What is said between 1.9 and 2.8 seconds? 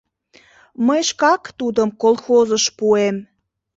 колхозыш